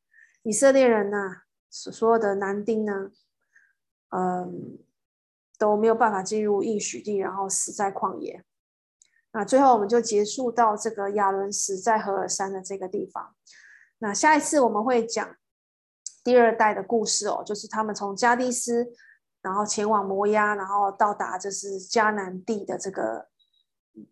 [0.44, 3.10] 以色列人呐，所有的男丁呢，
[4.10, 4.78] 嗯。
[5.58, 8.44] 都没有办法进入应许地，然后死在旷野。
[9.32, 13.34] 那最后我们就结束到这个亚伦死在何尔山的这个地方。
[13.98, 15.36] 那下一次我们会讲
[16.24, 18.86] 第二代的故事哦，就是他们从加低斯，
[19.42, 23.28] 然后前往摩押，然后到达就是迦南地的这个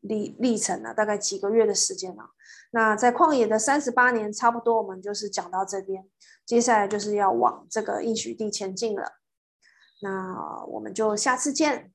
[0.01, 2.31] 历历程呢，大概几个月的时间了。
[2.73, 6.05] 那在旷野的三十八年，差不多我们就是讲到这边，
[6.45, 9.13] 接下来就是要往这个应许地前进了。
[10.01, 11.93] 那我们就下次见。